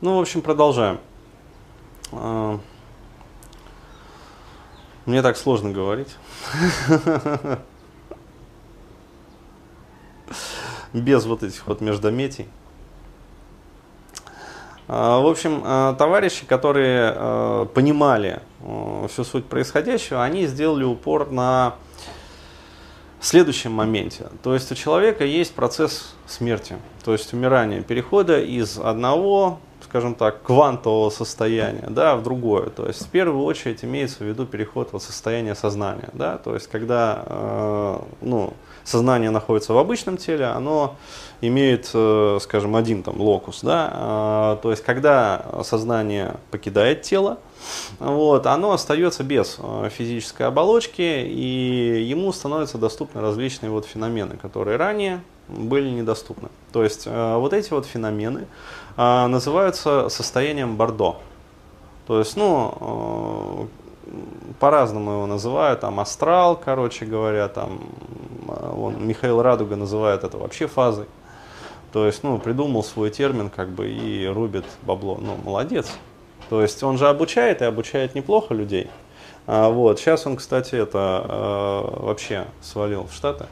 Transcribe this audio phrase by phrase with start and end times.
[0.00, 1.00] Ну, в общем, продолжаем.
[2.12, 2.60] А,
[5.06, 6.14] мне так сложно говорить.
[10.92, 12.46] Без вот этих вот междометий.
[14.86, 18.40] А, в общем, а, товарищи, которые понимали
[19.08, 21.74] всю суть происходящего, они сделали упор на
[23.20, 24.28] следующем моменте.
[24.44, 29.58] То есть у человека есть процесс смерти, то есть умирание, перехода из одного
[29.88, 32.68] скажем так, квантового состояния, да, в другое.
[32.68, 36.68] То есть в первую очередь имеется в виду переход в состояние сознания, да, то есть
[36.68, 38.52] когда, э, ну,
[38.84, 40.96] сознание находится в обычном теле, оно
[41.40, 47.38] имеет, э, скажем, один там локус, да, э, то есть когда сознание покидает тело,
[47.98, 54.76] вот, оно остается без э, физической оболочки, и ему становятся доступны различные вот феномены, которые
[54.76, 56.48] ранее были недоступны.
[56.72, 58.46] То есть э, вот эти вот феномены
[58.96, 61.16] э, называются состоянием Бордо.
[62.06, 63.68] То есть, ну,
[64.06, 64.12] э,
[64.60, 67.80] по-разному его называют, там астрал, короче говоря, там
[68.46, 71.06] вон, Михаил Радуга называет это вообще фазой.
[71.92, 75.18] То есть, ну, придумал свой термин, как бы, и рубит бабло.
[75.20, 75.90] Ну, молодец.
[76.50, 78.90] То есть, он же обучает, и обучает неплохо людей.
[79.46, 83.46] А, вот, сейчас он, кстати, это э, вообще свалил в Штаты.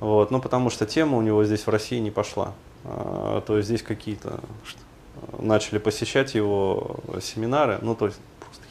[0.00, 2.52] Вот, ну, потому что тема у него здесь в России не пошла.
[2.84, 4.40] А, то есть здесь какие-то
[5.38, 8.62] начали посещать его семинары, ну, то есть просто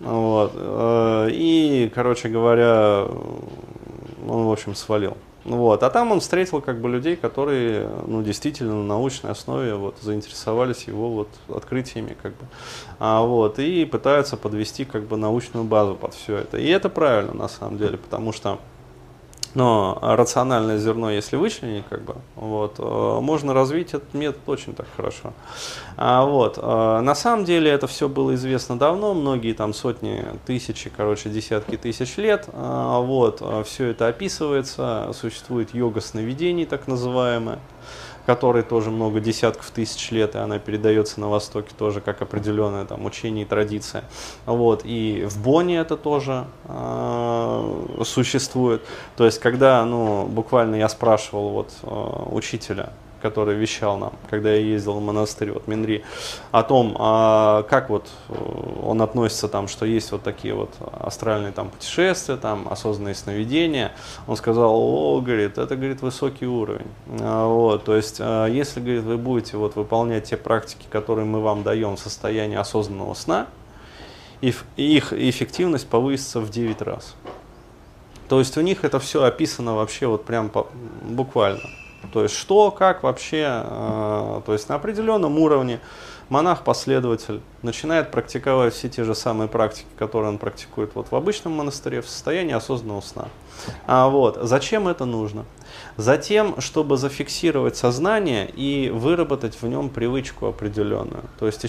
[0.00, 0.52] Вот.
[0.54, 3.06] Э, и, короче говоря,
[4.26, 5.16] он, в общем, свалил.
[5.44, 5.82] Вот.
[5.82, 10.84] А там он встретил как бы людей, которые ну, действительно на научной основе вот, заинтересовались
[10.84, 12.16] его вот, открытиями.
[12.20, 12.46] Как бы.
[12.98, 16.56] а, вот, и пытаются подвести как бы, научную базу под все это.
[16.56, 18.58] И это правильно на самом деле, потому что
[19.54, 24.86] но рациональное зерно, если вычленить, как бы, вот, э, можно развить этот метод очень так
[24.96, 25.32] хорошо.
[25.96, 30.90] А, вот, э, на самом деле это все было известно давно, многие там сотни, тысячи,
[30.94, 32.48] короче, десятки тысяч лет.
[32.52, 37.58] А, вот, все это описывается, существует йога сновидений, так называемая
[38.26, 43.04] которой тоже много десятков тысяч лет, и она передается на Востоке тоже как определенное там
[43.04, 44.04] учение и традиция.
[44.46, 44.82] Вот.
[44.84, 46.46] И в Боне это тоже
[48.04, 48.82] существует.
[49.16, 52.90] То есть, когда, ну, буквально я спрашивал вот э, учителя,
[53.22, 56.04] который вещал нам, когда я ездил в монастырь, вот Минри,
[56.50, 58.34] о том, а как вот э,
[58.82, 63.92] он относится там, что есть вот такие вот астральные там путешествия, там осознанные сновидения.
[64.26, 66.90] Он сказал, о, говорит, это, говорит, высокий уровень.
[67.20, 71.62] А, вот, то есть, если, говорит, вы будете вот выполнять те практики, которые мы вам
[71.62, 73.46] даем в состоянии осознанного сна,
[74.76, 77.14] их эффективность повысится в 9 раз.
[78.28, 80.66] То есть у них это все описано вообще вот прям по,
[81.02, 81.62] буквально.
[82.12, 85.80] То есть что, как вообще, э, то есть на определенном уровне
[86.28, 92.00] монах-последователь начинает практиковать все те же самые практики, которые он практикует вот в обычном монастыре,
[92.00, 93.28] в состоянии осознанного сна.
[93.86, 95.44] А вот, зачем это нужно?
[95.96, 101.24] Затем, чтобы зафиксировать сознание и выработать в нем привычку определенную.
[101.38, 101.62] То есть